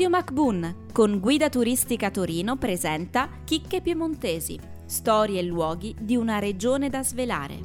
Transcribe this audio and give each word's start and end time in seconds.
Radio 0.00 0.16
MacBoon 0.16 0.74
con 0.94 1.20
Guida 1.20 1.50
Turistica 1.50 2.10
Torino 2.10 2.56
presenta 2.56 3.28
Chicche 3.44 3.82
Piemontesi, 3.82 4.58
storie 4.86 5.40
e 5.40 5.42
luoghi 5.42 5.94
di 6.00 6.16
una 6.16 6.38
regione 6.38 6.88
da 6.88 7.02
svelare. 7.04 7.58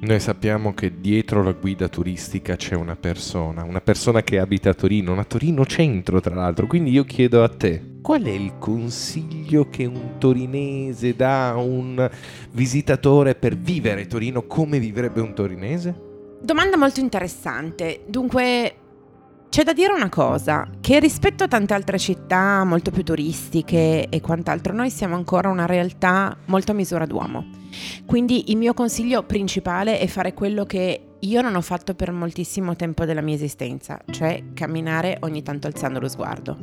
Noi 0.00 0.18
sappiamo 0.18 0.74
che 0.74 0.98
dietro 0.98 1.44
la 1.44 1.52
guida 1.52 1.86
turistica 1.86 2.56
c'è 2.56 2.74
una 2.74 2.96
persona, 2.96 3.62
una 3.62 3.80
persona 3.80 4.22
che 4.22 4.40
abita 4.40 4.70
a 4.70 4.74
Torino, 4.74 5.16
a 5.16 5.22
Torino 5.22 5.64
centro 5.64 6.20
tra 6.20 6.34
l'altro, 6.34 6.66
quindi 6.66 6.90
io 6.90 7.04
chiedo 7.04 7.44
a 7.44 7.48
te, 7.48 7.98
qual 8.02 8.24
è 8.24 8.30
il 8.30 8.54
consiglio 8.58 9.68
che 9.70 9.84
un 9.84 10.14
torinese 10.18 11.14
dà 11.14 11.50
a 11.50 11.56
un 11.56 12.10
visitatore 12.50 13.36
per 13.36 13.56
vivere 13.56 14.08
Torino 14.08 14.42
come 14.48 14.80
vivrebbe 14.80 15.20
un 15.20 15.34
torinese? 15.34 16.10
Domanda 16.40 16.76
molto 16.76 16.98
interessante. 16.98 18.02
Dunque, 18.08 18.78
c'è 19.52 19.64
da 19.64 19.74
dire 19.74 19.92
una 19.92 20.08
cosa, 20.08 20.66
che 20.80 20.98
rispetto 20.98 21.44
a 21.44 21.46
tante 21.46 21.74
altre 21.74 21.98
città 21.98 22.64
molto 22.64 22.90
più 22.90 23.02
turistiche 23.02 24.08
e 24.08 24.20
quant'altro, 24.22 24.72
noi 24.72 24.88
siamo 24.88 25.14
ancora 25.14 25.50
una 25.50 25.66
realtà 25.66 26.34
molto 26.46 26.72
a 26.72 26.74
misura 26.74 27.04
d'uomo. 27.04 27.50
Quindi 28.06 28.50
il 28.50 28.56
mio 28.56 28.72
consiglio 28.72 29.24
principale 29.24 29.98
è 29.98 30.06
fare 30.06 30.32
quello 30.32 30.64
che 30.64 31.16
io 31.18 31.42
non 31.42 31.54
ho 31.54 31.60
fatto 31.60 31.94
per 31.94 32.12
moltissimo 32.12 32.76
tempo 32.76 33.04
della 33.04 33.20
mia 33.20 33.34
esistenza, 33.34 34.00
cioè 34.10 34.42
camminare 34.54 35.18
ogni 35.20 35.42
tanto 35.42 35.66
alzando 35.66 36.00
lo 36.00 36.08
sguardo. 36.08 36.56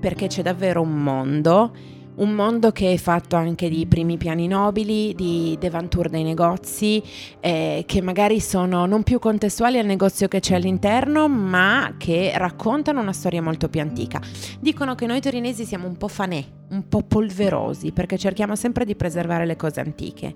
Perché 0.00 0.28
c'è 0.28 0.42
davvero 0.42 0.80
un 0.80 1.02
mondo 1.02 1.74
un 2.16 2.32
mondo 2.32 2.72
che 2.72 2.92
è 2.92 2.96
fatto 2.96 3.36
anche 3.36 3.68
di 3.68 3.86
primi 3.86 4.16
piani 4.16 4.46
nobili, 4.46 5.14
di 5.14 5.56
devanture 5.58 6.08
dei 6.08 6.22
negozi, 6.22 7.02
eh, 7.40 7.84
che 7.86 8.00
magari 8.02 8.40
sono 8.40 8.86
non 8.86 9.02
più 9.02 9.18
contestuali 9.18 9.78
al 9.78 9.86
negozio 9.86 10.28
che 10.28 10.40
c'è 10.40 10.56
all'interno, 10.56 11.28
ma 11.28 11.94
che 11.96 12.32
raccontano 12.36 13.00
una 13.00 13.12
storia 13.12 13.40
molto 13.40 13.68
più 13.68 13.80
antica. 13.80 14.20
Dicono 14.60 14.94
che 14.94 15.06
noi 15.06 15.20
torinesi 15.20 15.64
siamo 15.64 15.86
un 15.86 15.96
po' 15.96 16.08
fanè, 16.08 16.44
un 16.70 16.88
po' 16.88 17.02
polverosi, 17.02 17.92
perché 17.92 18.18
cerchiamo 18.18 18.56
sempre 18.56 18.84
di 18.84 18.94
preservare 18.94 19.46
le 19.46 19.56
cose 19.56 19.80
antiche. 19.80 20.34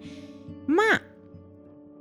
Ma 0.67 1.01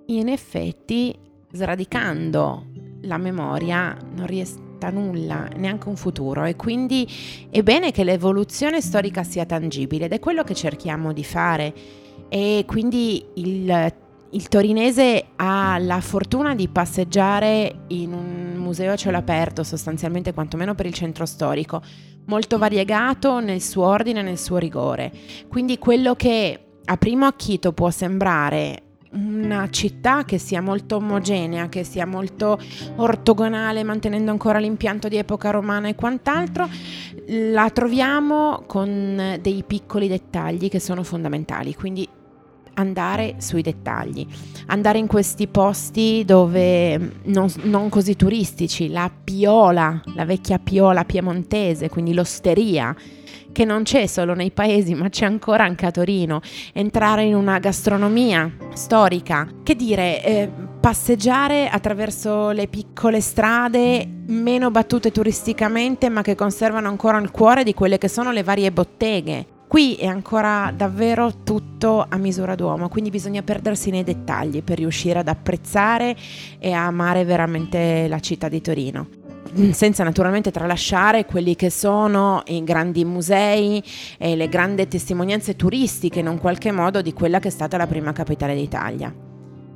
in 0.08 0.30
effetti, 0.30 1.14
sradicando 1.52 2.67
la 3.02 3.17
memoria, 3.17 3.98
non 4.16 4.26
riesco 4.26 4.64
aspetta 4.76 4.90
nulla, 4.90 5.48
neanche 5.56 5.88
un 5.88 5.95
futuro 5.95 6.44
e 6.44 6.56
quindi 6.56 7.08
è 7.50 7.64
bene 7.64 7.92
che 7.92 8.04
l'evoluzione 8.04 8.82
storica 8.82 9.23
sia 9.23 9.45
tangibile 9.45 10.06
ed 10.06 10.12
è 10.12 10.20
quello 10.20 10.44
che 10.44 10.54
cerchiamo 10.54 11.14
di 11.14 11.23
fare 11.23 11.73
e 12.28 12.66
quindi 12.67 13.26
il, 13.36 13.94
il 14.32 14.48
torinese 14.48 15.28
ha 15.38 15.78
la 15.80 16.02
fortuna 16.02 16.54
di 16.54 16.67
passeggiare 16.67 17.86
in 17.88 18.14
un 18.14 18.56
museo 18.58 18.94
a 18.94 18.95
cielo 18.95 19.17
aperto, 19.17 19.64
sostanzialmente 19.64 20.34
quantomeno 20.34 20.76
per 20.76 20.86
il 20.86 20.94
centro 20.94 21.26
storico, 21.26 21.82
molto 22.26 22.58
variegato 22.58 23.39
nel 23.39 23.62
suo 23.62 23.86
ordine 23.86 24.20
e 24.20 24.23
nel 24.23 24.38
suo 24.38 24.58
rigore. 24.58 25.12
Quindi 25.48 25.78
quello 25.78 26.16
che 26.16 26.60
a 26.84 26.98
primo 26.98 27.26
acchito 27.26 27.72
può 27.72 27.89
sembrare 27.89 28.84
una 29.16 29.69
città 29.69 30.23
che 30.25 30.38
sia 30.38 30.61
molto 30.61 30.97
omogenea, 30.97 31.69
che 31.69 31.83
sia 31.83 32.05
molto 32.05 32.59
ortogonale, 32.97 33.83
mantenendo 33.83 34.31
ancora 34.31 34.59
l'impianto 34.59 35.08
di 35.08 35.17
epoca 35.17 35.49
romana 35.49 35.88
e 35.88 35.95
quant'altro, 35.95 36.67
la 37.27 37.69
troviamo 37.69 38.63
con 38.67 39.38
dei 39.41 39.63
piccoli 39.66 40.08
dettagli 40.08 40.69
che 40.69 40.80
sono 40.80 41.03
fondamentali. 41.03 41.73
Quindi 41.73 42.08
andare 42.76 43.36
sui 43.40 43.62
dettagli, 43.62 44.26
andare 44.68 44.98
in 44.98 45.08
questi 45.08 45.48
posti 45.48 46.23
dove 46.26 46.98
non, 47.23 47.52
non, 47.64 47.90
così 47.90 48.16
turistici, 48.16 48.90
la 48.90 49.12
Piola, 49.12 50.02
la 50.16 50.26
vecchia 50.26 50.59
Piola 50.59 51.04
piemontese, 51.04 51.90
quindi 51.90 52.14
l'osteria 52.14 52.95
che 53.52 53.64
non 53.64 53.84
c'è 53.84 54.06
solo 54.06 54.34
nei 54.34 54.52
paesi 54.52 54.94
ma 54.95 55.08
c'è 55.08 55.23
ancora 55.26 55.64
anche 55.64 55.86
a 55.86 55.92
Torino, 55.92 56.42
entrare 56.73 57.23
in 57.23 57.36
una 57.36 57.58
gastronomia 57.60 58.52
storica, 58.73 59.48
che 59.64 59.76
dire, 59.76 60.23
eh, 60.23 60.49
passeggiare 60.82 61.70
attraverso 61.70 62.49
le 62.49 62.67
piccole 62.67 63.22
strade 63.22 64.05
meno 64.28 64.72
battute 64.72 65.10
turisticamente 65.11 66.10
ma 66.10 66.22
che 66.22 66.36
conservano 66.36 66.89
ancora 66.89 67.17
il 67.17 67.32
cuore 67.32 67.64
di 67.64 67.73
quelle 67.73 67.98
che 67.98 68.10
sono 68.10 68.32
le 68.32 68.44
varie 68.44 68.73
botteghe. 68.73 69.55
Qui 69.67 69.95
è 69.95 70.05
ancora 70.05 70.71
davvero 70.76 71.43
tutto 71.43 72.05
a 72.08 72.17
misura 72.17 72.55
d'uomo, 72.55 72.87
quindi 72.87 73.09
bisogna 73.09 73.42
perdersi 73.42 73.89
nei 73.89 74.03
dettagli 74.03 74.64
per 74.64 74.77
riuscire 74.77 75.20
ad 75.20 75.27
apprezzare 75.27 76.15
e 76.59 76.71
a 76.71 76.86
amare 76.86 77.26
veramente 77.26 78.08
la 78.08 78.20
città 78.20 78.48
di 78.48 78.61
Torino. 78.61 79.08
Mm, 79.58 79.71
senza 79.71 80.04
naturalmente 80.04 80.52
tralasciare 80.52 81.25
quelli 81.25 81.55
che 81.55 81.70
sono 81.70 82.43
i 82.48 82.64
grandi 82.64 83.05
musei 83.05 83.81
e 84.17 84.36
le 84.36 84.49
grandi 84.49 84.87
testimonianze 84.87 85.55
turistiche 85.55 86.20
in 86.20 86.27
un 86.27 86.39
qualche 86.39 86.71
modo 86.71 87.02
di 87.02 87.14
quella 87.14 87.39
che 87.39 87.48
è 87.48 87.52
stata 87.52 87.77
la 87.77 87.87
prima 87.87 88.11
capitale 88.11 88.54
d'Italia. 88.54 89.24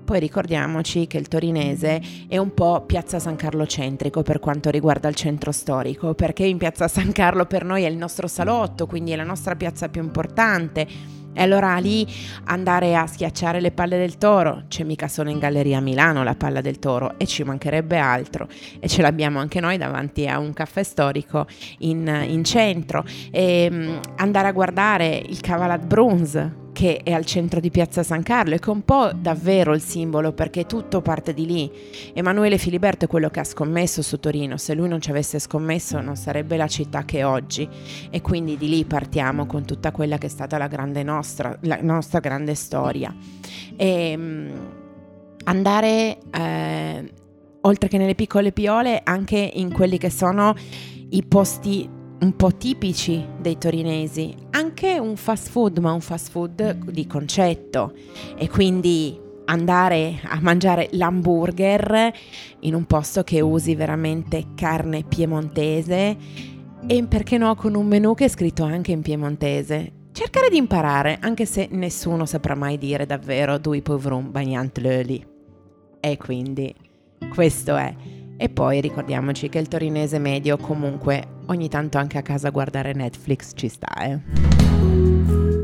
Poi 0.10 0.20
ricordiamoci 0.20 1.06
che 1.06 1.20
il 1.20 1.28
torinese 1.28 2.02
è 2.28 2.40
un 2.40 2.56
po' 2.56 2.82
Piazza 2.82 3.20
San 3.20 3.36
Carlo 3.36 3.68
centrico 3.68 4.24
per 4.24 4.40
quanto 4.40 4.72
riguarda 4.72 5.08
il 5.08 5.14
centro 5.14 5.52
storico, 5.52 6.16
perché 6.16 6.46
in 6.46 6.58
Piazza 6.58 6.88
San 6.88 7.12
Carlo 7.12 7.46
per 7.46 7.64
noi 7.64 7.84
è 7.84 7.88
il 7.88 7.96
nostro 7.96 8.26
salotto, 8.26 8.88
quindi 8.88 9.12
è 9.12 9.16
la 9.16 9.24
nostra 9.24 9.56
piazza 9.56 9.88
più 9.88 10.02
importante. 10.02 10.88
E 11.32 11.44
allora 11.44 11.78
lì 11.78 12.08
andare 12.46 12.96
a 12.96 13.06
schiacciare 13.06 13.62
le 13.62 13.70
palle 13.70 14.00
del 14.00 14.18
toro, 14.18 14.64
c'è 14.68 14.84
mica 14.84 15.08
solo 15.08 15.30
in 15.30 15.38
Galleria 15.38 15.78
a 15.78 15.82
Milano 15.82 16.24
la 16.24 16.34
palla 16.34 16.62
del 16.62 16.80
toro 16.80 17.14
e 17.20 17.28
ci 17.28 17.44
mancherebbe 17.44 18.00
altro. 18.00 18.48
E 18.80 18.88
ce 18.88 19.04
l'abbiamo 19.04 19.38
anche 19.38 19.60
noi 19.60 19.78
davanti 19.78 20.28
a 20.28 20.40
un 20.40 20.54
caffè 20.54 20.82
storico 20.82 21.46
in, 21.82 22.26
in 22.28 22.44
centro. 22.44 23.06
E 23.30 23.68
um, 23.70 24.00
andare 24.16 24.48
a 24.48 24.52
guardare 24.54 25.22
il 25.24 25.40
Cavalat 25.40 25.86
Bruns 25.86 26.59
che 26.72 27.02
è 27.04 27.12
al 27.12 27.26
centro 27.26 27.60
di 27.60 27.70
Piazza 27.70 28.04
San 28.04 28.24
Carlo 28.24 28.56
e 28.56 28.60
che 28.60 28.70
è 28.70 28.74
un 28.74 28.84
po' 28.84 29.12
davvero 29.14 29.74
il 29.74 29.82
simbolo 29.82 30.32
perché 30.34 30.66
tutto 30.66 31.02
parte 31.02 31.34
di 31.34 31.46
lì. 31.46 31.72
Emanuele 32.14 32.58
Filiberto 32.58 33.06
è 33.06 33.08
quello 33.08 33.30
che 33.30 33.40
ha 33.40 33.44
scommesso 33.44 34.02
su 34.02 34.20
Torino, 34.20 34.58
se 34.58 34.74
lui 34.74 34.88
non 34.88 35.02
ci 35.02 35.10
avesse 35.10 35.40
scommesso 35.40 36.00
non 36.02 36.16
sarebbe 36.16 36.58
la 36.58 36.68
città 36.68 37.04
che 37.06 37.20
è 37.20 37.26
oggi 37.26 37.68
e 38.10 38.22
quindi 38.22 38.58
di 38.58 38.70
lì 38.70 38.86
partiamo 38.86 39.46
con 39.46 39.66
tutta 39.66 39.92
quella 39.92 40.18
che 40.18 40.28
è 40.28 40.30
stata 40.30 40.58
la 40.58 40.68
grande 40.68 41.04
nostra, 41.04 41.58
la 41.62 41.80
nostra 41.82 42.20
grande 42.20 42.56
storia. 42.56 43.14
E, 43.76 44.14
um, 44.16 44.78
andare 45.46 46.18
eh, 46.32 47.12
oltre 47.62 47.90
che 47.90 47.98
nelle 47.98 48.16
piccole 48.16 48.52
piole 48.52 49.02
anche 49.04 49.38
in 49.38 49.72
quelli 49.72 49.98
che 49.98 50.10
sono 50.10 50.54
i 51.10 51.24
posti 51.24 51.90
un 52.22 52.36
po' 52.36 52.54
tipici 52.56 53.26
dei 53.40 53.58
torinesi, 53.58 54.36
anche 54.52 55.00
un 55.00 55.16
fast 55.16 55.50
food, 55.50 55.78
ma 55.78 55.94
un 55.94 56.02
fast 56.02 56.30
food 56.30 56.92
di 56.92 57.08
concetto 57.08 57.94
e 58.38 58.50
quindi 58.50 59.18
andare 59.46 60.20
a 60.24 60.40
mangiare 60.42 60.90
l'hamburger 60.92 62.12
in 62.60 62.76
un 62.76 62.86
posto 62.86 63.24
che 63.24 63.42
usi 63.42 63.74
veramente 63.74 64.48
carne 64.56 65.04
piemontese 65.04 66.18
e 66.86 67.04
perché 67.04 67.38
no 67.38 67.56
con 67.56 67.76
un 67.76 67.88
menù 67.88 68.14
che 68.14 68.26
è 68.26 68.30
scritto 68.30 68.64
anche 68.64 68.92
in 68.92 69.02
piemontese. 69.02 69.94
Cercare 70.12 70.50
di 70.50 70.58
imparare, 70.58 71.18
anche 71.22 71.46
se 71.46 71.68
nessuno 71.72 72.26
saprà 72.26 72.54
mai 72.54 72.78
dire 72.78 73.06
davvero 73.06 73.58
due 73.58 73.82
pauvron 73.82 74.32
bagnant 74.32 74.78
l'oli. 74.80 75.26
E 76.00 76.18
quindi 76.18 76.74
questo 77.34 77.76
è. 77.76 77.96
E 78.38 78.50
poi 78.50 78.82
ricordiamoci 78.82 79.50
che 79.50 79.60
il 79.60 79.68
torinese 79.68 80.20
medio 80.20 80.58
comunque 80.58 81.38
ogni 81.50 81.70
tanto 81.70 81.98
anche 81.98 82.18
a 82.18 82.22
casa 82.22 82.50
guardare 82.50 82.94
Netflix 82.94 83.52
ci 83.56 83.68
sta, 83.68 83.94
eh. 83.98 84.20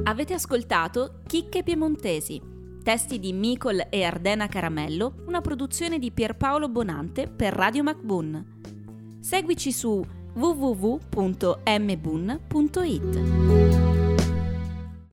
Avete 0.03 0.33
ascoltato 0.33 1.21
Chicche 1.25 1.63
Piemontesi, 1.63 2.39
testi 2.83 3.19
di 3.19 3.33
Micol 3.33 3.87
e 3.89 4.03
Ardena 4.03 4.47
Caramello, 4.47 5.23
una 5.25 5.41
produzione 5.41 5.97
di 5.97 6.11
Pierpaolo 6.11 6.69
Bonante 6.69 7.27
per 7.27 7.53
Radio 7.53 7.81
MacBoon. 7.83 8.53
Seguici 9.19 9.71
su 9.71 10.05
www.mbun.it. 10.33 11.23